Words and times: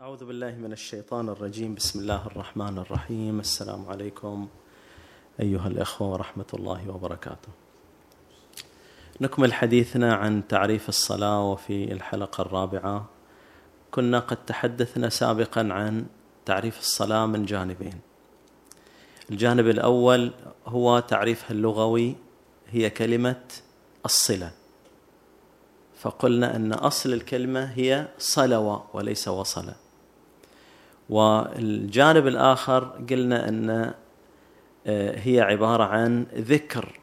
أعوذ 0.00 0.24
بالله 0.24 0.50
من 0.50 0.72
الشيطان 0.72 1.28
الرجيم. 1.28 1.74
بسم 1.74 2.00
الله 2.00 2.26
الرحمن 2.26 2.78
الرحيم. 2.78 3.40
السلام 3.40 3.88
عليكم 3.88 4.48
أيها 5.40 5.66
الأخوة 5.66 6.08
ورحمة 6.08 6.46
الله 6.54 6.90
وبركاته. 6.90 7.48
نكمل 9.20 9.52
حديثنا 9.52 10.14
عن 10.14 10.48
تعريف 10.48 10.88
الصلاة 10.88 11.50
وفي 11.50 11.92
الحلقة 11.92 12.42
الرابعة. 12.42 13.08
كنا 13.90 14.18
قد 14.18 14.46
تحدثنا 14.46 15.08
سابقا 15.08 15.68
عن 15.70 16.06
تعريف 16.46 16.78
الصلاة 16.78 17.26
من 17.26 17.44
جانبين. 17.44 18.00
الجانب 19.30 19.66
الأول 19.68 20.32
هو 20.66 20.98
تعريفها 20.98 21.50
اللغوي 21.50 22.16
هي 22.70 22.90
كلمة 22.90 23.42
الصلة. 24.04 24.52
فقلنا 25.96 26.56
أن 26.56 26.72
أصل 26.72 27.12
الكلمة 27.12 27.64
هي 27.64 28.08
صلوة 28.18 28.86
وليس 28.92 29.28
وصل 29.28 29.87
والجانب 31.08 32.26
الآخر 32.26 32.84
قلنا 33.10 33.48
أن 33.48 33.94
آه، 34.86 35.18
هي 35.18 35.40
عبارة 35.40 35.84
عن 35.84 36.26
ذكر 36.34 37.00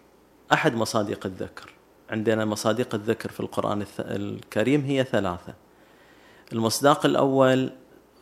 أحد 0.54 0.76
مصادق 0.76 1.26
الذكر. 1.26 1.73
عندنا 2.10 2.46
مصادق 2.46 2.96
الذكر 2.96 3.32
في 3.32 3.40
القرآن 3.40 3.86
الكريم 3.99 4.82
هي 4.82 5.04
ثلاثة. 5.04 5.54
المصداق 6.54 7.05
الأول 7.05 7.72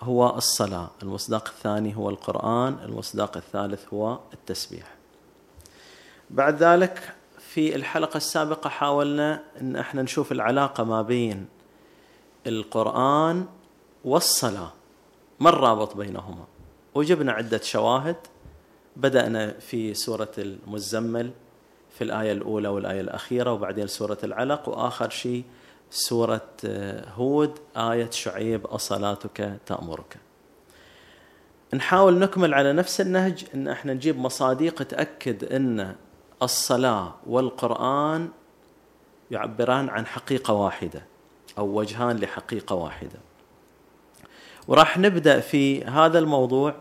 هو 0.02 0.38
الصلاة 0.38 0.90
المصداق 1.04 1.48
الثاني 1.48 1.96
هو 1.96 2.10
القرآن 2.10 2.78
المصداق 2.86 3.38
الثالث 3.38 3.94
هو 3.94 4.20
التسبيح. 4.34 4.96
بعد 6.30 6.64
ذلك 6.64 7.14
في 7.40 7.76
الحلقة 7.76 8.18
السابقة 8.18 8.70
حاولنا 8.70 9.44
أن 9.62 9.76
إحنا 9.76 10.02
نشوف 10.02 10.32
العلاقة 10.32 10.84
ما 10.84 11.02
بين 11.02 11.48
القرآن 12.48 13.46
والصلاة. 14.06 14.72
ما 15.40 15.50
الرابط 15.50 15.98
بينهما؟ 15.98 16.46
وجبنا 16.96 17.32
عدة 17.32 17.62
شواهد. 17.64 18.16
بدأنا 18.96 19.52
في 19.60 19.94
سورة 19.94 20.32
المزمل 20.38 21.32
في 21.90 22.04
الآية 22.04 22.32
الأولى 22.32 22.68
والآية 22.68 23.02
الأخيرة 23.02 23.52
وبعدين 23.54 23.88
سورة 23.88 24.18
العلق 24.24 24.70
وآخر 24.70 25.10
شيء 25.10 25.44
سورة 25.90 26.48
آه، 26.66 27.10
هود 27.10 27.60
آية 27.78 28.10
شعيب 28.10 28.66
أصلاتك 28.66 29.60
تأمرك. 29.66 30.18
نحاول 31.74 32.20
نكمل 32.20 32.54
على 32.54 32.74
نفس 32.74 33.02
النهج 33.02 33.46
إن 33.56 33.68
إحنا 33.68 33.94
نجيب 33.94 34.18
مصاديق 34.18 34.84
تأكد 34.84 35.54
إن 35.54 35.96
الصلاة 36.42 37.16
والقرآن 37.28 38.30
يعبران 39.32 39.90
عن 39.90 40.06
حقيقة 40.06 40.54
واحدة 40.54 41.06
أو 41.58 41.80
وجهان 41.80 42.18
لحقيقة 42.18 42.76
واحدة. 42.76 43.20
وراح 44.68 44.98
نبدأ 44.98 45.40
في 45.40 45.84
هذا 45.84 46.20
الموضوع 46.20 46.76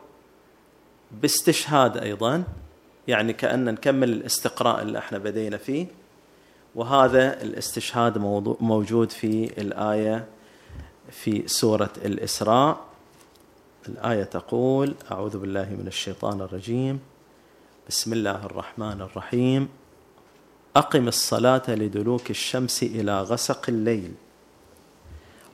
باستشهاد 1.12 1.96
أيضا 1.96 2.44
يعني 3.08 3.32
كأن 3.32 3.64
نكمل 3.64 4.12
الاستقراء 4.12 4.82
اللي 4.82 4.98
إحنا 4.98 5.18
بدينا 5.18 5.56
فيه. 5.56 5.86
وهذا 6.74 7.42
الاستشهاد 7.42 8.18
موجود 8.60 9.10
في 9.10 9.60
الآية 9.60 10.26
في 11.10 11.48
سورة 11.48 11.90
الإسراء. 12.04 12.80
الآية 13.88 14.24
تقول 14.24 14.94
أعوذ 15.12 15.38
بالله 15.38 15.70
من 15.70 15.86
الشيطان 15.86 16.40
الرجيم. 16.40 17.00
بسم 17.88 18.12
الله 18.12 18.46
الرحمن 18.46 19.00
الرحيم. 19.00 19.68
أقم 20.76 21.08
الصلاة 21.08 21.62
لدلوك 21.68 22.30
الشمس 22.30 22.82
إلى 22.82 23.22
غسق 23.22 23.64
الليل. 23.68 24.12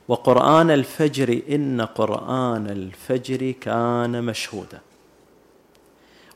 وقرآن 0.09 0.71
الفجر 0.71 1.41
إن 1.49 1.81
قرآن 1.81 2.67
الفجر 2.67 3.51
كان 3.51 4.23
مشهودا. 4.23 4.79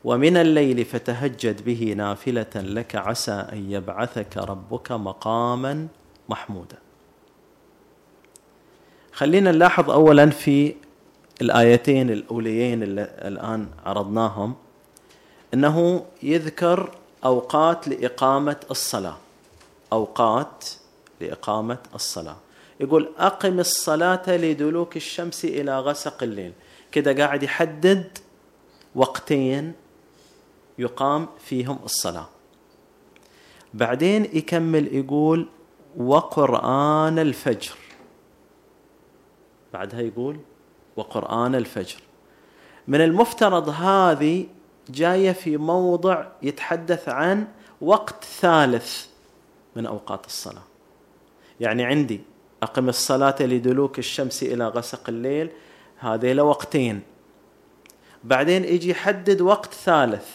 ومن 0.04 0.36
الليل 0.36 0.84
فتهجد 0.84 1.64
به 1.64 1.94
نافلة 1.96 2.50
لك 2.54 2.96
عسى 2.96 3.32
أن 3.32 3.70
يبعثك 3.70 4.36
ربك 4.36 4.92
مقاما 4.92 5.88
محمودا. 6.28 6.78
خلينا 9.12 9.52
نلاحظ 9.52 9.90
أولا 9.90 10.30
في 10.30 10.74
الآيتين 11.42 12.10
الأوليين 12.10 12.82
اللي 12.82 13.02
الآن 13.02 13.68
عرضناهم 13.86 14.54
أنه 15.54 16.04
يذكر 16.22 16.90
أوقات 17.24 17.88
لإقامة 17.88 18.56
الصلاة. 18.70 19.16
أوقات 19.92 20.64
لإقامة 21.20 21.78
الصلاة. 21.94 22.43
يقول 22.80 23.12
أقم 23.18 23.60
الصلاة 23.60 24.36
لدلوك 24.36 24.96
الشمس 24.96 25.44
إلى 25.44 25.80
غسق 25.80 26.22
الليل. 26.22 26.52
كده 26.92 27.24
قاعد 27.24 27.42
يحدد 27.42 28.18
وقتين 28.94 29.72
يقام 30.78 31.28
فيهم 31.44 31.78
الصلاة. 31.84 32.28
بعدين 33.74 34.24
يكمل 34.24 34.94
يقول 34.94 35.48
وقرآن 35.96 37.18
الفجر. 37.18 37.74
بعدها 39.72 40.00
يقول 40.00 40.38
وقرآن 40.96 41.54
الفجر. 41.54 41.98
من 42.88 43.00
المفترض 43.00 43.68
هذه 43.68 44.46
جاية 44.88 45.32
في 45.32 45.56
موضع 45.56 46.26
يتحدث 46.42 47.08
عن 47.08 47.46
وقت 47.80 48.24
ثالث 48.24 49.06
من 49.76 49.86
أوقات 49.86 50.26
الصلاة. 50.26 50.62
يعني 51.60 51.84
عندي 51.84 52.20
أقم 52.64 52.88
الصلاة 52.88 53.36
لدلوك 53.40 53.98
الشمس 53.98 54.42
إلى 54.42 54.68
غسق 54.68 55.08
الليل. 55.08 55.50
هذه 55.98 56.40
وقتين 56.40 57.02
بعدين 58.24 58.64
يجي 58.64 58.90
يحدد 58.90 59.40
وقت 59.40 59.74
ثالث. 59.74 60.26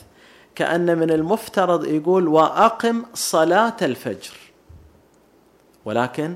كأن 0.56 0.98
من 0.98 1.12
المفترض 1.12 1.86
يقول 1.86 2.28
وأقم 2.28 3.04
صلاة 3.14 3.78
الفجر. 3.82 4.38
ولكن 5.86 6.36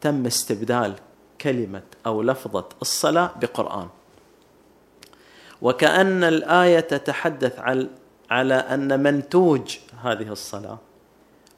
تم 0.00 0.26
استبدال 0.26 0.94
كلمة 1.40 1.82
أو 2.06 2.22
لفظة 2.22 2.64
الصلاة 2.82 3.30
بقرآن. 3.40 3.88
وكأن 5.62 6.24
الآية 6.24 6.80
تتحدث 6.80 7.58
على 8.30 8.54
أن 8.54 9.02
منتوج 9.02 9.78
هذه 10.02 10.28
الصلاة. 10.28 10.78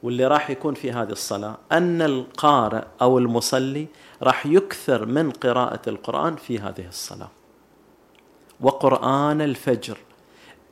واللي 0.05 0.27
راح 0.27 0.51
يكون 0.51 0.75
في 0.75 0.93
هذه 0.93 1.11
الصلاة 1.11 1.57
أن 1.73 2.03
القارئ 2.03 2.85
أو 3.03 3.19
المصلي 3.19 3.87
راح 4.23 4.47
يكثر 4.47 5.07
من 5.07 5.31
قراءة 5.31 5.81
القرآن 5.89 6.37
في 6.37 6.59
هذه 6.59 6.89
الصلاة. 6.89 7.29
وقرآن 8.61 9.41
الفجر 9.41 9.99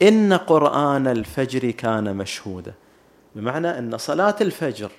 إن 0.02 0.32
قرآن 0.32 1.06
الفجر 1.06 1.70
كان 1.70 2.16
مشهودا. 2.16 2.74
بمعنى 3.34 3.78
أن 3.78 3.98
صلاة 3.98 4.36
الفجر 4.40 4.90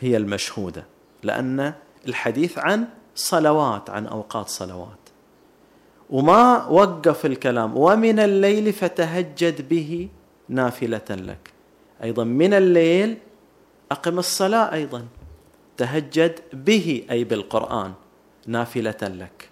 هي 0.00 0.16
المشهودة 0.16 0.84
لأن 1.22 1.74
الحديث 2.08 2.58
عن 2.58 2.84
صلوات 3.14 3.90
عن 3.90 4.06
أوقات 4.06 4.48
صلوات. 4.48 4.98
وما 6.10 6.66
وقف 6.66 7.26
الكلام 7.26 7.76
ومن 7.76 8.18
الليل 8.18 8.72
فتهجد 8.72 9.68
به 9.68 10.08
نافلة 10.48 11.04
لك. 11.10 11.50
أيضا 12.02 12.24
من 12.24 12.54
الليل 12.54 13.18
أقم 13.92 14.18
الصلاة 14.18 14.72
أيضا. 14.72 15.06
تهجد 15.76 16.40
به 16.52 17.06
أي 17.10 17.24
بالقرآن. 17.24 17.92
نافلة 18.46 18.96
لك. 19.02 19.48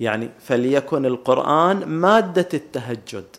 يعني 0.00 0.30
فليكن 0.40 1.06
القرآن 1.06 1.84
مادة 1.84 2.48
التهجد. 2.54 3.36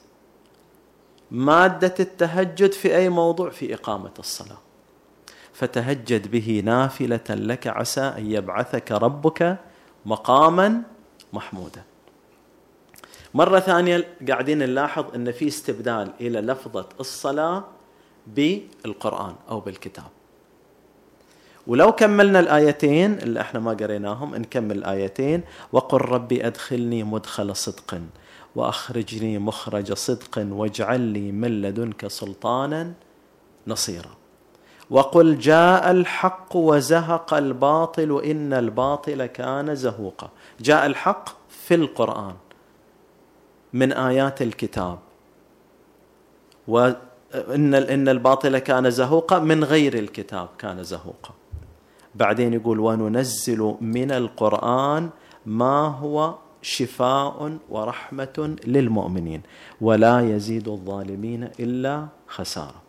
مادة 1.32 1.96
التهجد 2.00 2.72
في 2.72 2.96
أي 2.96 3.10
موضوع؟ 3.10 3.50
في 3.50 3.74
إقامة 3.74 4.12
الصلاة. 4.20 4.58
فتهجد 5.54 6.32
به 6.32 6.62
نافلة 6.66 7.30
لك. 7.30 7.68
عسى 7.68 8.02
أن 8.02 8.32
يبعثك 8.32 8.92
ربك 8.92 9.58
مقاما 10.06 10.82
محمودا. 11.34 11.84
مرة 13.34 13.60
ثانية 13.60 14.08
قاعدين 14.28 14.58
نلاحظ 14.58 15.16
أن 15.16 15.32
في 15.32 15.48
استبدال 15.48 16.12
إلى 16.22 16.42
لفظة 16.42 16.86
الصلاة 17.00 17.64
بالقرآن 18.28 19.36
أو 19.50 19.60
بالكتاب. 19.60 20.21
ولو 21.68 21.92
كملنا 21.92 22.40
الآيتين 22.40 23.14
اللي 23.14 23.42
إحنا 23.42 23.60
ما 23.60 23.72
قريناهم 23.72 24.36
نكمل 24.36 24.78
الآيتين 24.78 25.42
وقل 25.72 25.98
ربي 26.02 26.48
أدخلني 26.48 27.04
مدخل 27.04 27.56
صدق 27.56 28.02
وأخرجني 28.56 29.38
مخرج 29.40 29.94
صدق 29.94 30.48
واجعل 30.50 31.02
لي 31.02 31.32
من 31.32 31.62
لدنك 31.62 32.08
سلطانا 32.08 32.94
نصيرا. 33.68 34.12
وقل 34.90 35.40
جاء 35.40 35.92
الحق 35.92 36.56
وزهق 36.56 37.34
الباطل 37.34 38.22
ان 38.26 38.54
الباطل 38.54 39.26
كان 39.26 39.76
زهوقا. 39.76 40.30
جاء 40.62 40.86
الحق 40.86 41.30
في 41.50 41.76
القرآن 41.76 42.36
من 43.74 43.92
آيات 43.92 44.42
الكتاب. 44.42 45.00
وان 46.68 46.96
إن 47.74 48.10
الباطل 48.10 48.58
كان 48.58 48.92
زهوقا 48.92 49.40
من 49.40 49.64
غير 49.64 49.94
الكتاب 49.94 50.50
كان 50.58 50.84
زهوقا. 50.84 51.32
بعدين 52.16 52.54
يقول 52.54 52.80
وننزل 52.80 53.76
من 53.82 54.12
القرآن 54.12 55.10
ما 55.46 55.88
هو 55.88 56.36
شفاء 56.62 57.58
ورحمة 57.70 58.56
للمؤمنين 58.68 59.42
ولا 59.82 60.36
يزيد 60.36 60.68
الظالمين 60.68 61.50
إلا 61.60 62.08
خسارة. 62.28 62.82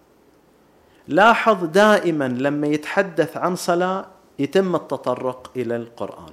لاحظ 1.09 1.65
دائما 1.65 2.29
لما 2.29 2.67
يتحدث 2.67 3.37
عن 3.37 3.57
صلاة 3.57 4.07
يتم 4.39 4.75
التطرق 4.75 5.51
إلى 5.57 5.77
القرآن. 5.77 6.33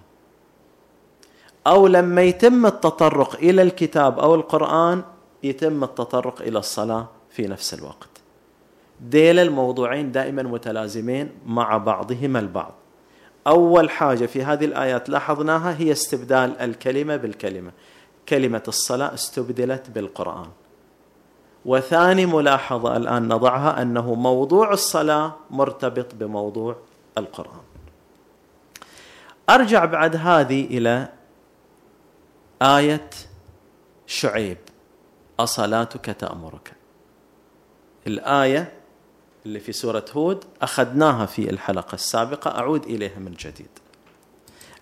أو 1.67 1.87
لما 1.87 2.21
يتم 2.21 2.65
التطرق 2.65 3.35
إلى 3.35 3.61
الكتاب 3.61 4.19
أو 4.19 4.35
القرآن 4.35 5.03
يتم 5.43 5.83
التطرق 5.83 6.41
إلى 6.41 6.59
الصلاة 6.59 7.07
في 7.29 7.47
نفس 7.47 7.73
الوقت. 7.73 8.08
ديل 9.01 9.39
الموضوعين 9.39 10.11
دائما 10.11 10.43
متلازمين 10.43 11.31
مع 11.45 11.77
بعضهما 11.77 12.39
البعض. 12.39 12.73
أول 13.47 13.89
حاجة 13.89 14.25
في 14.25 14.43
هذه 14.43 14.65
الآيات 14.65 15.09
لاحظناها 15.09 15.75
هي 15.77 15.91
استبدال 15.91 16.57
الكلمة 16.61 17.15
بالكلمة. 17.15 17.71
كلمة 18.29 18.63
الصلاة 18.67 19.13
استبدلت 19.13 19.89
بالقرآن. 19.89 20.49
وثاني 21.65 22.25
ملاحظة 22.25 22.97
الآن 22.97 23.27
نضعها 23.27 23.81
أنه 23.81 24.13
موضوع 24.13 24.73
الصلاة 24.73 25.35
مرتبط 25.49 26.15
بموضوع 26.15 26.75
القرآن. 27.17 27.61
أرجع 29.49 29.85
بعد 29.85 30.15
هذه 30.15 30.65
إلى 30.65 31.09
آية 32.61 33.09
شعيب. 34.07 34.57
أصلاتك 35.39 36.05
تأمرك. 36.05 36.73
الآية 38.07 38.78
اللي 39.45 39.59
في 39.59 39.71
سورة 39.71 40.05
هود 40.13 40.43
أخذناها 40.61 41.25
في 41.25 41.49
الحلقة 41.49 41.95
السابقة 41.95 42.59
أعود 42.59 42.83
إليها 42.85 43.19
من 43.19 43.31
جديد. 43.31 43.69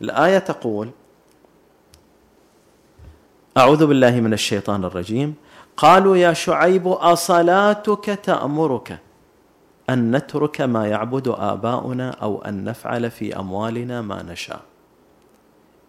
الآية 0.02 0.40
تقول 0.40 0.90
أعوذ 3.58 3.86
بالله 3.86 4.20
من 4.20 4.34
الشيطان 4.34 4.86
الرجيم. 4.86 5.36
قالوا 5.78 6.18
يا 6.18 6.34
شعيب 6.34 6.88
أصلاتك 6.88 8.20
تأمرك 8.24 9.00
أن 9.90 10.16
نترك 10.16 10.62
ما 10.62 10.88
يعبد 10.88 11.28
آباؤنا 11.28 12.10
أو 12.10 12.42
أن 12.42 12.64
نفعل 12.64 13.12
في 13.12 13.40
أموالنا 13.40 14.02
ما 14.02 14.24
نشاء. 14.24 14.62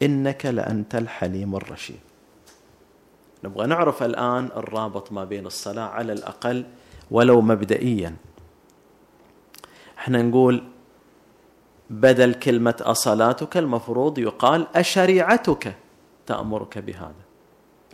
إنك 0.02 0.46
لأنت 0.46 0.94
الحليم 0.94 1.56
الرشيد. 1.56 2.00
نبغى 3.44 3.66
نعرف 3.66 4.02
الآن 4.02 4.48
الرابط 4.56 5.12
ما 5.12 5.24
بين 5.24 5.46
الصلاة 5.46 5.88
على 5.88 6.12
الأقل 6.12 6.64
ولو 7.10 7.40
مبدئيا. 7.40 8.16
إحنا 9.98 10.22
نقول 10.22 10.62
بدل 11.90 12.34
كلمة 12.34 12.74
أصلاتك 12.80 13.56
المفروض 13.56 14.18
يقال 14.18 14.66
أشريعتك 14.74 15.74
تأمرك 16.26 16.78
بهذا. 16.78 17.28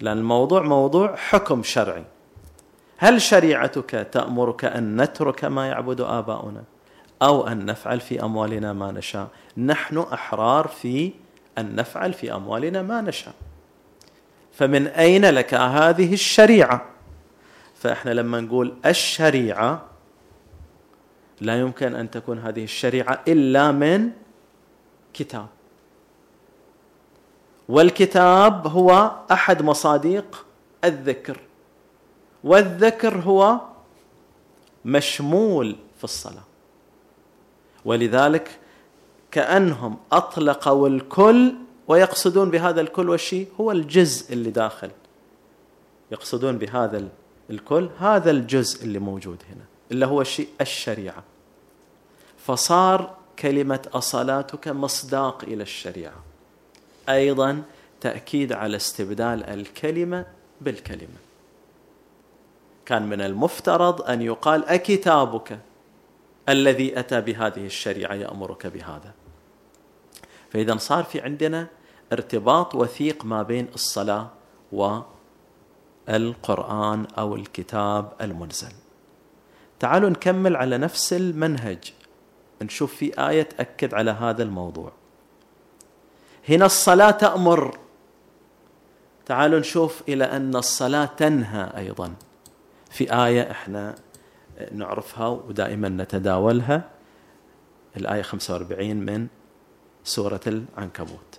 لأن 0.01 0.19
الموضوع 0.19 0.63
موضوع 0.63 1.17
حكم 1.17 1.63
شرعي. 1.63 2.05
هل 2.99 3.23
شريعتك 3.23 4.09
تأمرك 4.13 4.65
أن 4.65 5.03
نترك 5.03 5.45
ما 5.45 5.67
يعبد 5.69 6.01
آباؤنا 6.01 6.63
أو 7.23 7.47
أن 7.47 7.67
نفعل 7.67 8.01
في 8.01 8.23
أموالنا 8.23 8.73
ما 8.73 8.93
نشاء؟ 8.93 9.29
نحن 9.57 9.99
أحرار 9.99 10.69
في 10.69 11.13
أن 11.59 11.77
نفعل 11.77 12.13
في 12.13 12.35
أموالنا 12.35 12.83
ما 12.83 13.01
نشاء. 13.01 13.35
فمن 14.53 14.87
أين 14.87 15.25
لك 15.25 15.55
هذه 15.55 16.13
الشريعة؟ 16.13 16.85
فإحنا 17.75 18.11
لما 18.11 18.41
نقول 18.41 18.75
الشريعة 18.87 19.94
لا 21.45 21.61
يمكن 21.61 21.95
أن 21.95 22.11
تكون 22.11 22.39
هذه 22.39 22.65
الشريعة 22.65 23.23
إلا 23.29 23.73
من 23.73 24.11
كتاب. 25.15 25.47
والكتاب 27.69 28.67
هو 28.67 29.13
أحد 29.33 29.63
مصاديق 29.63 30.47
الذكر. 30.85 31.41
والذكر 32.45 33.17
هو 33.17 33.61
مشمول 34.85 35.77
في 35.99 36.05
الصلاة. 36.05 36.45
ولذلك 37.85 38.59
كأنهم 39.31 39.97
أطلقوا 40.13 40.89
الكل 40.89 41.55
ويقصدون 41.89 42.51
بهذا 42.51 42.81
الكل 42.81 43.09
والشيء 43.11 43.49
هو 43.61 43.73
الجزء 43.73 44.33
اللي 44.33 44.51
داخل. 44.51 44.91
يقصدون 46.11 46.59
بهذا 46.59 47.09
الكل 47.51 47.89
هذا 47.99 48.31
الجزء 48.31 48.85
اللي 48.85 48.99
موجود 48.99 49.43
هنا 49.51 49.65
اللي 49.91 50.07
هو 50.07 50.21
الشيء 50.21 50.49
الشريعة. 50.61 51.23
فصار 52.47 53.17
كلمة 53.39 53.89
أصلاتك 53.95 54.69
مصداق 54.69 55.45
إلى 55.45 55.63
الشريعة. 55.63 56.23
أيضا 57.09 57.63
تأكيد 58.01 58.53
على 58.53 58.77
استبدال 58.77 59.45
الكلمة 59.45 60.27
بالكلمة. 60.61 61.19
كان 62.87 63.09
من 63.09 63.21
المفترض 63.21 64.03
أن 64.03 64.23
يقال 64.23 64.65
أكتابك 64.65 65.59
الذي 66.49 66.99
أتى 66.99 67.21
بهذه 67.21 67.67
الشريعة 67.67 68.15
يأمرك 68.15 68.67
بهذا. 68.67 69.13
فإذا 70.51 70.77
صار 70.77 71.05
في 71.05 71.21
عندنا 71.21 71.67
ارتباط 72.13 72.75
وثيق 72.75 73.25
ما 73.25 73.43
بين 73.43 73.69
الصلاة 73.75 74.31
والقرآن 76.09 77.07
أو 77.19 77.35
الكتاب 77.37 78.13
المنزل. 78.21 78.73
تعالوا 79.81 80.11
نكمل 80.11 80.57
على 80.57 80.79
نفس 80.79 81.13
المنهج. 81.13 81.93
نشوف 82.63 82.95
في 82.95 83.29
آية 83.29 83.43
تأكد 83.43 83.95
على 83.95 84.11
هذا 84.11 84.43
الموضوع. 84.43 84.93
هنا 86.49 86.67
الصلاة 86.67 87.11
تأمر. 87.11 87.79
تعالوا 89.27 89.59
نشوف 89.59 90.03
إلى 90.09 90.25
أن 90.25 90.57
الصلاة 90.57 91.05
تنهى 91.05 91.73
أيضا. 91.77 92.15
في 92.91 93.15
آية 93.15 93.51
إحنا 93.51 93.95
نعرفها 94.73 95.29
ودائما 95.29 95.89
نتداولها. 95.89 96.91
الآية 97.97 98.23
45 98.23 98.97
من 98.97 99.27
سورة 100.05 100.41
العنكبوت. 100.47 101.39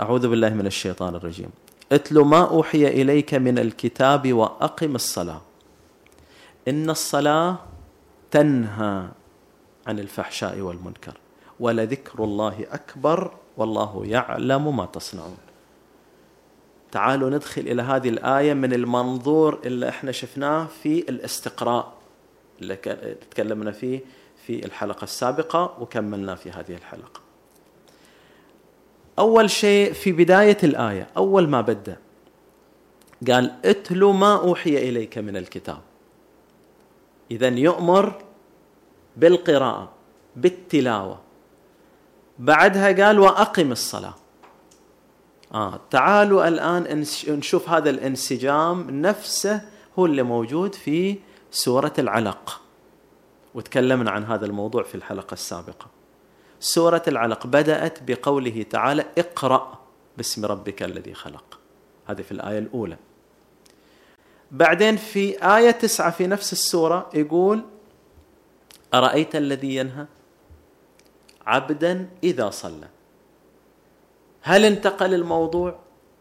أعوذ 0.00 0.28
بالله 0.28 0.54
من 0.54 0.66
الشيطان 0.66 1.14
الرجيم. 1.14 1.50
اتل 1.92 2.18
ما 2.20 2.50
أوحي 2.50 2.86
إليك 2.86 3.34
من 3.34 3.58
الكتاب 3.58 4.32
وأقم 4.32 4.94
الصلاة. 4.94 5.40
إن 6.68 6.90
الصلاة 6.90 7.58
تنهى 8.30 9.08
عن 9.86 9.98
الفحشاء 9.98 10.60
والمنكر. 10.60 11.14
ولذكر 11.60 12.24
الله 12.24 12.66
أكبر 12.72 13.30
والله 13.56 14.02
يعلم 14.06 14.76
ما 14.76 14.86
تصنعون. 14.86 15.36
تعالوا 16.92 17.30
ندخل 17.30 17.62
إلى 17.62 17.82
هذه 17.82 18.08
الآية 18.08 18.54
من 18.54 18.72
المنظور 18.72 19.60
اللي 19.64 19.88
إحنا 19.88 20.12
شفناه 20.12 20.66
في 20.82 20.98
الاستقراء 21.08 21.92
اللي 22.60 22.76
تكلمنا 23.30 23.72
فيه 23.72 24.00
في 24.46 24.64
الحلقة 24.64 25.04
السابقة 25.04 25.76
وكملنا 25.80 26.34
في 26.34 26.50
هذه 26.50 26.74
الحلقة. 26.74 27.20
أول 29.18 29.50
شيء 29.50 29.92
في 29.92 30.12
بداية 30.12 30.58
الآية 30.62 31.08
أول 31.16 31.48
ما 31.48 31.60
بدأ 31.60 31.96
قال 33.30 33.54
اتلو 33.64 34.12
ما 34.12 34.36
أوحي 34.36 34.88
إليك 34.88 35.18
من 35.18 35.36
الكتاب. 35.36 35.80
إذا 37.30 37.48
يؤمر 37.48 38.23
بالقراءة 39.16 39.92
بالتلاوة. 40.36 41.20
بعدها 42.38 43.06
قال 43.06 43.18
وأقم 43.18 43.72
الصلاة. 43.72 44.14
آه 45.54 45.80
تعالوا 45.90 46.48
الآن 46.48 47.04
نشوف 47.28 47.68
هذا 47.68 47.90
الانسجام 47.90 48.90
نفسه 48.90 49.62
هو 49.98 50.06
اللي 50.06 50.22
موجود 50.22 50.74
في 50.74 51.18
سورة 51.50 51.92
العلق. 51.98 52.60
وتكلمنا 53.54 54.10
عن 54.10 54.24
هذا 54.24 54.46
الموضوع 54.46 54.82
في 54.82 54.94
الحلقة 54.94 55.32
السابقة. 55.32 55.86
سورة 56.60 57.02
العلق 57.08 57.46
بدأت 57.46 57.98
بقوله 58.02 58.66
تعالى 58.70 59.04
اقرأ 59.18 59.78
باسم 60.16 60.44
ربك 60.44 60.82
الذي 60.82 61.14
خلق. 61.14 61.58
هذه 62.06 62.22
في 62.22 62.32
الآية 62.32 62.58
الأولى. 62.58 62.96
بعدين 64.50 64.96
في 64.96 65.56
آية 65.56 65.70
تسعة 65.70 66.10
في 66.10 66.26
نفس 66.26 66.52
السورة 66.52 67.10
يقول 67.14 67.64
أرأيت 68.94 69.36
الذي 69.36 69.76
ينهى؟ 69.76 70.06
عبدا 71.46 72.08
إذا 72.22 72.50
صلى. 72.50 72.88
هل 74.42 74.64
انتقل 74.64 75.14
الموضوع؟ 75.14 75.78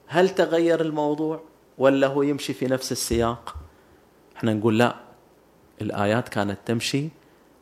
هل 0.08 0.30
تغير 0.30 0.82
الموضوع؟ 0.82 1.42
ولا 1.78 2.08
هو 2.08 2.22
يمشي 2.22 2.54
في 2.54 2.68
نفس 2.68 2.92
السياق؟ 2.92 3.56
إحنا 4.38 4.54
نقول 4.54 4.80
لا. 4.80 4.96
الآيات 5.82 6.30
كانت 6.30 6.60
تمشي 6.66 7.10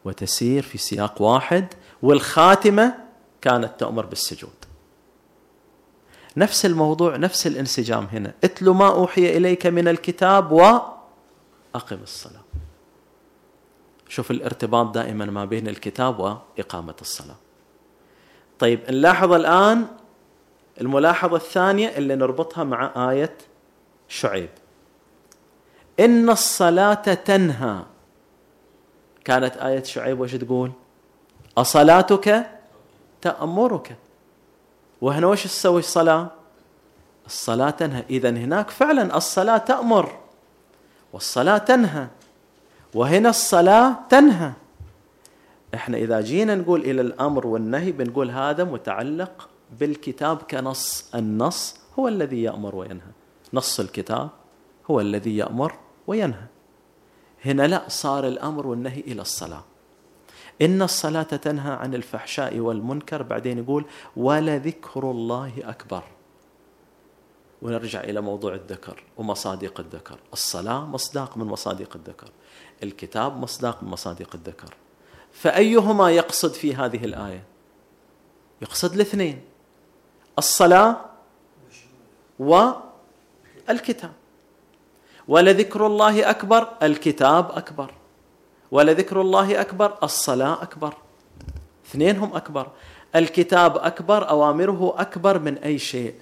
وتسير 0.05 0.63
في 0.63 0.77
سياق 0.77 1.21
واحد 1.21 1.73
والخاتمة 2.01 2.95
كانت 3.41 3.71
تأمر 3.79 4.05
بالسجود. 4.05 4.65
نفس 6.37 6.65
الموضوع 6.65 7.15
نفس 7.15 7.47
الانسجام 7.47 8.05
هنا. 8.05 8.33
اتل 8.43 8.69
ما 8.69 8.87
أوحي 8.87 9.37
إليك 9.37 9.65
من 9.65 9.87
الكتاب 9.87 10.51
وأقم 10.51 11.99
الصلاة. 12.03 12.40
شوف 14.11 14.31
الارتباط 14.31 14.93
دائما 14.93 15.25
ما 15.25 15.45
بين 15.45 15.67
الكتاب 15.67 16.19
وإقامة 16.19 16.95
الصلاة. 17.01 17.35
طيب 18.59 18.79
نلاحظ 18.89 19.33
الآن 19.33 19.85
الملاحظة 20.81 21.35
الثانية 21.35 21.87
اللي 21.87 22.15
نربطها 22.15 22.63
مع 22.63 23.11
آية 23.11 23.37
شعيب. 24.07 24.49
إن 25.99 26.29
الصلاة 26.29 26.93
تنهى. 26.93 27.79
كانت 29.25 29.57
آية 29.57 29.83
شعيب 29.83 30.19
وش 30.19 30.35
تقول؟ 30.35 30.71
أصلاتك 31.57 32.49
تأمرك. 33.21 33.95
وهنا 35.01 35.27
وش 35.27 35.43
تسوي 35.43 35.79
الصلاة؟ 35.79 36.31
الصلاة 37.25 37.69
تنهى. 37.69 38.03
إذا 38.09 38.29
هناك 38.29 38.69
فعلا 38.69 39.17
الصلاة 39.17 39.57
تأمر 39.57 40.19
والصلاة 41.13 41.57
تنهى. 41.57 42.07
وهنا 42.95 43.29
الصلاة 43.29 43.95
تنهى. 44.09 44.51
إحنا 45.73 45.97
إذا 45.97 46.21
جينا 46.21 46.55
نقول 46.55 46.81
إلى 46.81 47.01
الأمر 47.01 47.47
والنهي 47.47 47.91
بنقول 47.91 48.31
هذا 48.31 48.63
متعلق 48.63 49.49
بالكتاب 49.79 50.37
كنص. 50.37 51.15
النص 51.15 51.75
هو 51.99 52.07
الذي 52.07 52.43
يأمر 52.43 52.75
وينهى. 52.75 53.11
نص 53.53 53.79
الكتاب 53.79 54.29
هو 54.91 54.99
الذي 54.99 55.37
يأمر 55.37 55.75
وينهى. 56.07 56.45
هنا 57.45 57.67
لا 57.67 57.81
صار 57.87 58.27
الأمر 58.27 58.67
والنهي 58.67 58.99
إلى 58.99 59.21
الصلاة. 59.21 59.63
إن 60.61 60.81
الصلاة 60.81 61.23
تنهى 61.23 61.71
عن 61.71 61.93
الفحشاء 61.93 62.59
والمنكر. 62.59 63.23
بعدين 63.23 63.57
يقول 63.57 63.85
ولذكر 64.17 65.11
الله 65.11 65.53
أكبر. 65.63 66.03
ونرجع 67.61 68.03
إلى 68.03 68.21
موضوع 68.21 68.53
الذكر 68.53 69.03
ومصادق 69.17 69.79
الذكر. 69.79 70.19
الصلاة 70.33 70.85
مصداق 70.85 71.37
من 71.37 71.45
مصادق 71.45 71.95
الذكر. 71.95 72.29
الكتاب 72.83 73.37
مصداق 73.37 73.83
من 73.83 73.89
مصادق 73.89 74.35
الذكر. 74.35 74.73
فأيهما 75.31 76.11
يقصد 76.11 76.53
في 76.53 76.75
هذه 76.75 77.05
الآية؟ 77.05 77.43
يقصد 78.61 78.93
الاثنين. 78.93 79.41
الصلاة 80.37 80.97
والكتاب 82.39 84.11
ولذكر 85.27 85.87
الله 85.87 86.29
أكبر 86.29 86.67
الكتاب 86.83 87.51
أكبر. 87.51 87.93
ولذكر 88.71 89.21
الله 89.21 89.61
أكبر 89.61 89.97
الصلاة 90.03 90.63
أكبر. 90.63 90.93
اثنينهم 91.85 92.35
أكبر. 92.35 92.67
الكتاب 93.15 93.77
أكبر 93.77 94.29
أوامره 94.29 94.95
أكبر 94.97 95.39
من 95.39 95.57
أي 95.57 95.79
شيء 95.79 96.15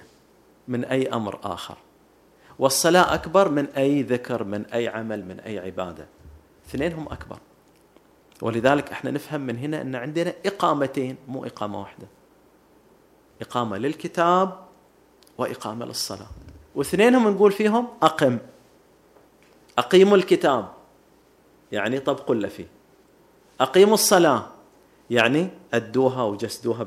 من 0.68 0.84
أي 0.84 1.08
أمر 1.08 1.38
آخر. 1.42 1.76
والصلاة 2.58 3.14
أكبر 3.14 3.48
من 3.48 3.66
أي 3.66 4.02
ذكر 4.02 4.44
من 4.44 4.66
أي 4.66 4.88
عمل 4.88 5.24
من 5.24 5.40
أي 5.40 5.58
عبادة. 5.58 6.06
اثنينهم 6.70 7.06
أكبر. 7.06 7.38
ولذلك 8.42 8.90
إحنا 8.92 9.10
نفهم 9.10 9.40
من 9.40 9.58
هنا 9.58 9.80
أن 9.80 9.94
عندنا 9.94 10.34
إقامتين 10.46 11.16
مو 11.28 11.44
إقامة 11.44 11.80
واحدة. 11.80 12.06
إقامة 13.40 13.78
للكتاب 13.78 14.58
وإقامة 15.38 15.86
للصلاة. 15.86 16.26
واثنينهم 16.74 17.28
نقول 17.28 17.52
فيهم 17.52 17.88
أقم. 18.02 18.38
أقيموا 19.78 20.16
الكتاب 20.16 20.68
يعني 21.72 21.98
طبقوا 21.98 22.34
اللي 22.34 22.48
فيه. 22.48 22.66
أقيموا 23.60 23.94
الصلاة 23.94 24.46
يعني 25.10 25.48
أدوها 25.74 26.22
وجسدوها 26.22 26.86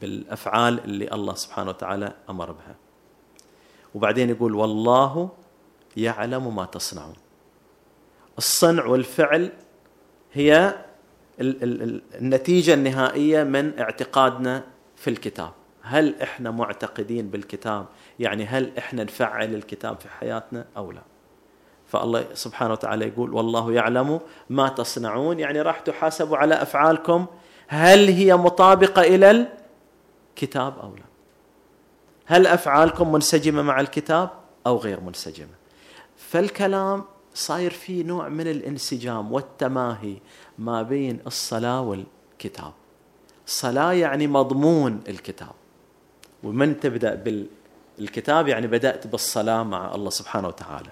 بالأفعال 0.00 0.84
اللي 0.84 1.12
الله 1.12 1.34
سبحانه 1.34 1.70
وتعالى 1.70 2.14
أمر 2.30 2.52
بها. 2.52 2.74
وبعدين 3.94 4.30
يقول 4.30 4.54
والله 4.54 5.30
يعلم 5.96 6.56
ما 6.56 6.64
تصنعون. 6.64 7.14
الصنع 8.40 8.84
والفعل 8.84 9.52
هي 10.32 10.74
النتيجة 11.40 12.74
النهائية 12.74 13.42
من 13.42 13.78
اعتقادنا 13.78 14.64
في 14.96 15.10
الكتاب. 15.10 15.52
هل 15.82 16.20
إحنا 16.22 16.50
معتقدين 16.50 17.28
بالكتاب؟ 17.28 17.86
يعني 18.18 18.44
هل 18.44 18.72
إحنا 18.78 19.04
نفعل 19.04 19.54
الكتاب 19.54 20.00
في 20.00 20.08
حياتنا 20.08 20.66
أو 20.76 20.92
لا؟ 20.92 21.02
فالله 21.86 22.24
سبحانه 22.34 22.72
وتعالى 22.72 23.08
يقول 23.08 23.34
والله 23.34 23.72
يعلم 23.72 24.20
ما 24.50 24.68
تصنعون. 24.68 25.40
يعني 25.40 25.62
راح 25.62 25.80
تحاسبوا 25.80 26.36
على 26.36 26.54
أفعالكم. 26.62 27.26
هل 27.68 28.08
هي 28.08 28.36
مطابقة 28.36 29.02
إلى 29.02 29.46
الكتاب 30.30 30.78
أو 30.78 30.94
لا؟ 30.96 31.04
هل 32.26 32.46
أفعالكم 32.46 33.12
منسجمة 33.12 33.62
مع 33.62 33.80
الكتاب 33.80 34.30
أو 34.66 34.76
غير 34.76 35.00
منسجمة؟ 35.00 35.54
فالكلام 36.16 37.04
صاير 37.34 37.70
فيه 37.70 38.04
نوع 38.04 38.28
من 38.28 38.46
الانسجام 38.46 39.32
والتماهي 39.32 40.16
ما 40.58 40.82
بين 40.82 41.18
الصلاة 41.26 41.80
والكتاب. 41.80 42.72
الصلاه 43.46 43.92
يعني 43.92 44.26
مضمون 44.26 45.00
الكتاب. 45.08 45.52
ومن 46.42 46.80
تبدأ 46.80 47.14
بالكتاب؟ 47.98 48.48
يعني 48.48 48.66
بدأت 48.66 49.06
بالصلاة 49.06 49.62
مع 49.62 49.94
الله 49.94 50.10
سبحانه 50.10 50.48
وتعالى. 50.48 50.90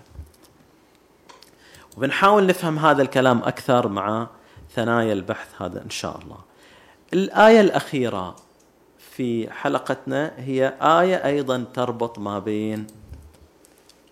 وبنحاول 1.96 2.46
نفهم 2.46 2.78
هذا 2.78 3.02
الكلام 3.02 3.38
أكثر 3.38 3.88
مع 3.88 4.26
ثنايا 4.74 5.12
البحث 5.12 5.62
هذا 5.62 5.82
إن 5.82 5.90
شاء 5.90 6.18
الله. 6.18 6.38
الآية 7.12 7.60
الأخيرة 7.60 8.36
في 8.98 9.50
حلقتنا 9.50 10.32
هي 10.36 10.74
آية 10.80 11.24
أيضا 11.24 11.64
تربط 11.74 12.18
ما 12.18 12.38
بين 12.38 12.86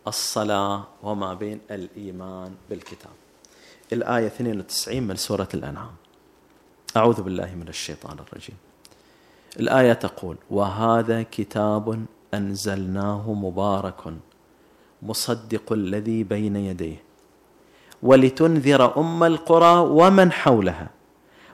الصلاة 0.07 0.85
وما 1.03 1.35
بين 1.35 1.61
الإيمان 1.71 2.55
بالكتاب. 2.71 3.13
الآية 3.93 4.27
92 4.27 5.03
من 5.03 5.17
سورة 5.17 5.49
الأنعام. 5.55 5.95
أعوذ 6.97 7.23
بالله 7.23 7.55
من 7.55 7.69
الشيطان 7.69 8.17
الرجيم. 8.19 8.57
الآية 9.61 9.93
تقول 9.93 10.37
وهذا 10.51 11.23
كتاب 11.23 12.05
أنزلناه 12.35 13.33
مبارك 13.33 14.15
مصدق 15.03 15.73
الذي 15.73 16.25
بين 16.25 16.57
يديه 16.57 17.03
ولتنذر 18.03 19.01
أم 19.01 19.25
القرى 19.25 19.79
ومن 19.79 20.33
حولها 20.33 20.91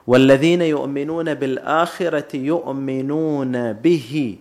والذين 0.07 0.61
يؤمنون 0.61 1.33
بالآخرة 1.33 2.35
يؤمنون 2.35 3.73
به 3.73 4.37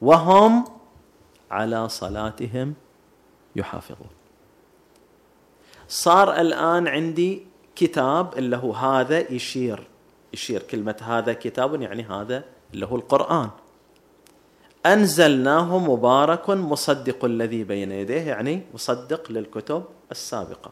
وهم 0.00 0.64
على 1.50 1.88
صلاتهم 1.88 2.74
يحافظون 3.56 4.08
صار 5.88 6.40
الآن 6.40 6.88
عندي 6.88 7.46
كتاب 7.76 8.38
اللي 8.38 8.56
هو 8.56 8.72
هذا 8.72 9.32
يشير 9.32 9.90
يشير 10.32 10.62
كلمة 10.62 10.96
هذا 11.02 11.32
كتاب 11.32 11.82
يعني 11.82 12.02
هذا 12.02 12.44
اللي 12.74 12.86
هو 12.86 12.96
القرآن. 12.96 13.50
أنزلناه 14.86 15.78
مبارك 15.78 16.50
مصدق 16.50 17.24
الذي 17.24 17.64
بين 17.64 17.92
يديه 17.92 18.20
يعني 18.20 18.62
مصدق 18.74 19.32
للكتب 19.32 19.84
السابقة. 20.10 20.70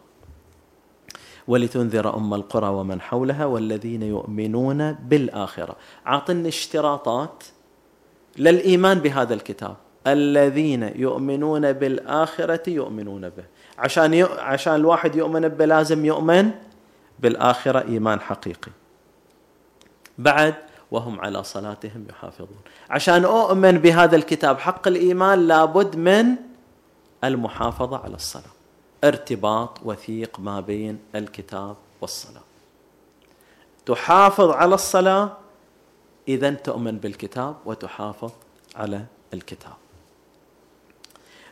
ولتنذر 1.48 2.16
أم 2.16 2.34
القرى 2.34 2.68
ومن 2.68 3.00
حولها 3.00 3.44
والذين 3.44 4.02
يؤمنون 4.02 4.92
بالآخرة. 4.92 5.76
عاطني 6.06 6.48
اشتراطات 6.48 7.44
للإيمان 8.38 8.98
بهذا 8.98 9.34
الكتاب. 9.34 9.76
الذين 10.12 10.82
يؤمنون 10.82 11.72
بالآخرة 11.72 12.70
يؤمنون 12.70 13.28
به. 13.28 13.44
عشان 13.78 14.14
ي... 14.14 14.22
عشان 14.22 14.74
الواحد 14.74 15.16
يؤمن 15.16 15.48
به 15.48 15.64
لازم 15.64 16.04
يؤمن 16.04 16.50
بالآخرة 17.18 17.80
إيمان 17.88 18.20
حقيقي. 18.20 18.72
بعد 20.18 20.54
وهم 20.90 21.20
على 21.20 21.44
صلاتهم 21.44 22.06
يحافظون. 22.10 22.60
عشان 22.90 23.24
أؤمن 23.24 23.78
بهذا 23.78 24.16
الكتاب 24.16 24.58
حق 24.58 24.88
الإيمان 24.88 25.48
لابد 25.48 25.96
من 25.96 26.26
المحافظة 27.24 27.98
على 27.98 28.14
الصلاة. 28.14 28.52
ارتباط 29.04 29.78
وثيق 29.84 30.40
ما 30.40 30.60
بين 30.60 30.98
الكتاب 31.14 31.76
والصلاة. 32.00 32.42
تحافظ 33.86 34.50
على 34.50 34.74
الصلاة 34.74 35.36
إذا 36.28 36.50
تؤمن 36.50 36.98
بالكتاب 36.98 37.56
وتحافظ 37.66 38.30
على 38.76 39.04
الكتاب. 39.34 39.72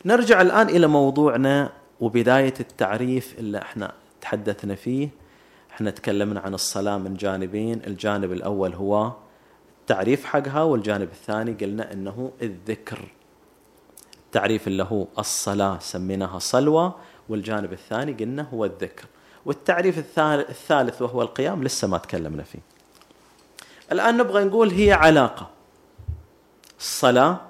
نرجع 0.07 0.41
الآن 0.41 0.69
إلى 0.69 0.87
موضوعنا 0.87 1.73
وبداية 2.01 2.55
التعريف 2.61 3.39
اللي 3.39 3.59
إحنا 3.59 3.93
تحدثنا 4.21 4.75
فيه. 4.75 5.09
إحنا 5.71 5.91
تكلمنا 5.91 6.41
عن 6.41 6.55
الصلاة 6.55 6.99
من 6.99 7.15
جانبين. 7.15 7.83
الجانب 7.87 8.33
الأول 8.33 8.75
هو 8.75 9.13
التعريف 9.81 10.25
حقها 10.25 10.63
والجانب 10.63 11.09
الثاني 11.13 11.53
قلنا 11.53 11.93
إنه 11.93 12.33
الذكر. 12.43 12.99
التعريف 14.27 14.67
اللي 14.67 14.83
هو 14.83 15.07
الصلاة 15.19 15.79
سميناها 15.79 16.39
صلوة 16.39 16.95
والجانب 17.29 17.73
الثاني 17.73 18.13
قلنا 18.13 18.47
هو 18.55 18.65
الذكر. 18.65 19.05
والتعريف 19.47 20.19
الثالث 20.19 21.03
وهو 21.03 21.23
القيام 21.23 21.65
لسه 21.65 21.89
ما 21.89 21.99
تكلمنا 21.99 22.43
فيه. 22.43 22.61
الآن 23.93 24.17
نبغى 24.17 24.45
نقول 24.45 24.71
هي 24.71 24.93
علاقة. 24.93 25.51
الصلاة 26.79 27.41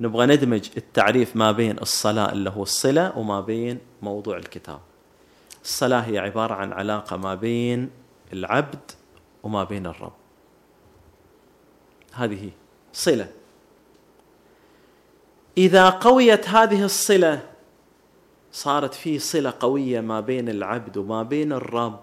نبغى 0.00 0.26
ندمج 0.26 0.68
التعريف 0.76 1.36
ما 1.36 1.52
بين 1.52 1.78
الصلاة 1.78 2.32
اللي 2.32 2.50
هو 2.50 2.62
الصلة 2.62 3.18
وما 3.18 3.40
بين 3.40 3.78
موضوع 4.02 4.36
الكتاب. 4.36 4.80
الصلاة 5.64 6.00
هي 6.00 6.18
عبارة 6.18 6.54
عن 6.54 6.72
علاقة 6.72 7.16
ما 7.16 7.34
بين 7.34 7.90
العبد 8.32 8.90
وما 9.42 9.64
بين 9.64 9.86
الرب. 9.86 10.12
هذه 12.12 12.50
صلة. 12.92 13.28
إذا 15.58 15.90
قويت 15.90 16.48
هذه 16.48 16.84
الصلة 16.84 17.40
صارت 18.52 18.94
في 18.94 19.18
صلة 19.18 19.54
قوية 19.60 20.00
ما 20.00 20.20
بين 20.20 20.48
العبد 20.48 20.96
وما 20.96 21.22
بين 21.22 21.52
الرب. 21.52 22.00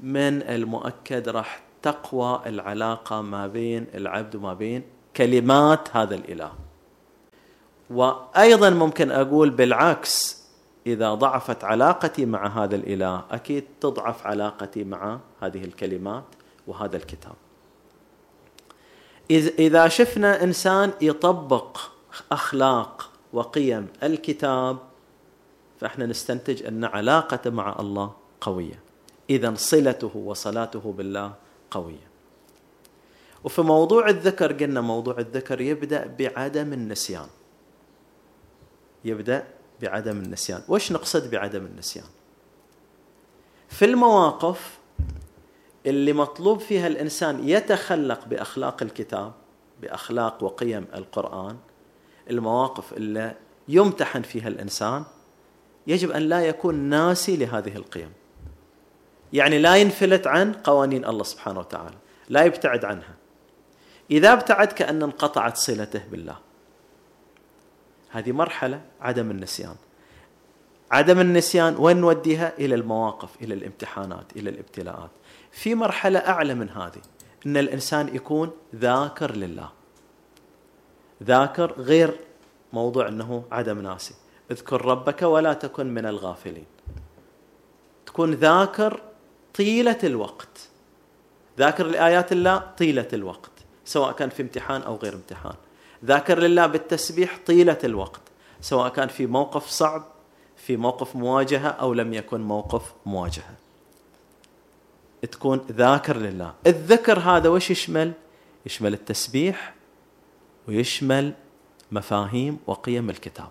من 0.00 0.42
المؤكد 0.42 1.28
راح 1.28 1.62
تقوى 1.82 2.42
العلاقة 2.46 3.22
ما 3.22 3.46
بين 3.46 3.86
العبد 3.94 4.36
وما 4.36 4.54
بين 4.54 4.82
كلمات 5.18 5.96
هذا 5.96 6.14
الإله. 6.14 6.52
وأيضا 7.90 8.70
ممكن 8.70 9.10
أقول 9.10 9.50
بالعكس 9.50 10.42
إذا 10.86 11.14
ضعفت 11.14 11.64
علاقتي 11.64 12.26
مع 12.26 12.64
هذا 12.64 12.76
الإله 12.76 13.24
أكيد 13.30 13.64
تضعف 13.80 14.26
علاقتي 14.26 14.84
مع 14.84 15.18
هذه 15.40 15.64
الكلمات 15.64 16.24
وهذا 16.66 16.96
الكتاب. 16.96 17.34
إذا 19.58 19.88
شفنا 19.88 20.42
إنسان 20.44 20.92
يطبق 21.00 21.78
أخلاق 22.32 23.10
وقيم 23.32 23.86
الكتاب 24.02 24.78
فإحنا 25.80 26.06
نستنتج 26.06 26.66
أن 26.66 26.84
علاقته 26.84 27.50
مع 27.50 27.76
الله 27.80 28.12
قوية. 28.40 28.80
اذا 29.30 29.54
صلته 29.56 30.16
وصلاته 30.16 30.92
بالله 30.92 31.32
قوية. 31.70 32.07
وفي 33.44 33.62
موضوع 33.62 34.08
الذكر 34.08 34.52
قلنا 34.52 34.80
موضوع 34.80 35.18
الذكر 35.18 35.60
يبدأ 35.60 36.06
بعدم 36.18 36.72
النسيان. 36.72 37.26
يبدأ 39.04 39.44
بعدم 39.82 40.16
النسيان. 40.18 40.62
وش 40.68 40.92
نقصد 40.92 41.30
بعدم 41.30 41.66
النسيان؟ 41.66 42.06
في 43.68 43.84
المواقف 43.84 44.78
اللي 45.86 46.12
مطلوب 46.12 46.60
فيها 46.60 46.86
الإنسان 46.86 47.48
يتخلق 47.48 48.24
بأخلاق 48.24 48.82
الكتاب 48.82 49.32
بأخلاق 49.82 50.44
وقيم 50.44 50.86
القرآن 50.94 51.56
المواقف 52.30 52.92
اللي 52.92 53.34
يمتحن 53.68 54.22
فيها 54.22 54.48
الإنسان 54.48 55.04
يجب 55.86 56.10
أن 56.10 56.22
لا 56.22 56.40
يكون 56.40 56.74
ناسي 56.74 57.36
لهذه 57.36 57.76
القيم. 57.76 58.12
يعني 59.32 59.58
لا 59.58 59.76
ينفلت 59.76 60.26
عن 60.26 60.52
قوانين 60.52 61.04
الله 61.04 61.24
سبحانه 61.24 61.60
وتعالى 61.60 61.96
لا 62.28 62.44
يبتعد 62.44 62.84
عنها. 62.84 63.17
إذا 64.10 64.32
ابتعد 64.32 64.72
كأن 64.72 65.02
انقطعت 65.02 65.56
صلته 65.56 66.02
بالله. 66.10 66.36
هذه 68.10 68.32
مرحلة 68.32 68.80
عدم 69.00 69.30
النسيان. 69.30 69.76
عدم 70.90 71.20
النسيان 71.20 71.76
وين 71.78 71.96
نوديها؟ 71.96 72.52
إلى 72.58 72.74
المواقف 72.74 73.28
إلى 73.42 73.54
الامتحانات 73.54 74.36
إلى 74.36 74.50
الابتلاءات. 74.50 75.10
في 75.50 75.74
مرحلة 75.74 76.18
أعلى 76.18 76.54
من 76.54 76.70
هذه 76.70 77.00
إن 77.46 77.56
الإنسان 77.56 78.16
يكون 78.16 78.50
ذاكر 78.74 79.36
لله. 79.36 79.70
ذاكر 81.22 81.72
غير 81.72 82.20
موضوع 82.72 83.08
إنه 83.08 83.44
عدم 83.52 83.78
ناسي. 83.78 84.14
اذكر 84.50 84.84
ربك 84.84 85.22
ولا 85.22 85.52
تكن 85.52 85.94
من 85.94 86.06
الغافلين. 86.06 86.66
تكون 88.06 88.32
ذاكر 88.32 89.02
طيلة 89.54 89.98
الوقت. 90.04 90.68
ذاكر 91.58 91.86
لآيات 91.86 92.32
الله 92.32 92.58
طيلة 92.58 93.08
الوقت. 93.12 93.50
سواء 93.88 94.12
كان 94.12 94.28
في 94.28 94.42
امتحان 94.42 94.82
أو 94.82 94.96
غير 94.96 95.14
امتحان. 95.14 95.54
ذاكر 96.04 96.38
لله 96.38 96.66
بالتسبيح 96.66 97.38
طيلة 97.46 97.78
الوقت 97.84 98.20
سواء 98.60 98.88
كان 98.88 99.08
في 99.08 99.26
موقف 99.26 99.68
صعب 99.68 100.04
في 100.56 100.76
موقف 100.76 101.16
مواجهة 101.16 101.68
أو 101.68 101.94
لم 101.94 102.14
يكن 102.14 102.40
موقف 102.40 102.92
مواجهة. 103.06 103.54
تكون 105.32 105.66
ذاكر 105.72 106.16
لله. 106.16 106.54
الذكر 106.66 107.18
هذا 107.18 107.48
وش 107.48 107.70
يشمل؟ 107.70 108.12
يشمل 108.66 108.92
التسبيح 108.92 109.74
ويشمل 110.68 111.34
مفاهيم 111.92 112.58
وقيم 112.66 113.10
الكتاب. 113.10 113.48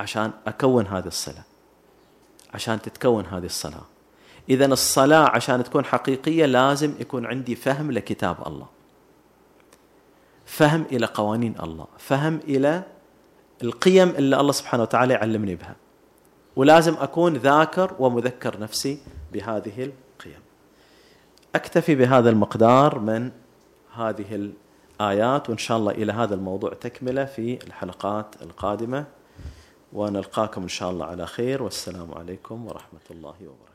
عشان 0.00 0.30
أكون 0.46 0.86
هذه 0.86 1.06
الصله 1.06 1.42
عشان 2.54 2.82
تتكون 2.82 3.26
هذه 3.26 3.46
الصلاة. 3.46 3.86
اذا 4.48 4.66
الصلاة 4.66 5.28
عشان 5.28 5.64
تكون 5.64 5.84
حقيقية 5.84 6.46
لازم 6.46 6.94
يكون 7.00 7.26
عندي 7.26 7.54
فهم 7.54 7.90
لكتاب 7.92 8.46
الله. 8.46 8.79
فهم 10.50 10.84
إلى 10.92 11.06
قوانين 11.06 11.54
الله 11.62 11.86
فهم 11.98 12.40
إلى 12.48 12.82
القيم 13.62 14.08
اللي 14.08 14.40
الله 14.40 14.52
سبحانه 14.52 14.82
وتعالى 14.82 15.14
يعلمني 15.14 15.54
بها. 15.54 15.76
ولازم 16.56 16.94
أكون 17.00 17.36
ذاكر 17.36 17.94
ومذكر 17.98 18.60
نفسي 18.60 18.98
بهذه 19.32 19.82
القيم. 19.82 20.40
أكتفي 21.54 21.94
بهذا 21.94 22.30
المقدار 22.30 22.98
من 22.98 23.30
هذه 23.94 24.50
الآيات 25.00 25.50
وإن 25.50 25.58
شاء 25.58 25.78
الله 25.78 25.92
إلى 25.92 26.12
هذا 26.12 26.34
الموضوع 26.34 26.72
تكملة 26.74 27.24
في 27.24 27.66
الحلقات 27.66 28.34
القادمة. 28.42 29.04
ونلقاكم 29.92 30.62
إن 30.62 30.68
شاء 30.68 30.90
الله 30.90 31.06
على 31.06 31.26
خير 31.26 31.62
والسلام 31.62 32.14
عليكم 32.14 32.66
ورحمة 32.66 33.06
الله 33.10 33.28
وبركاته. 33.28 33.69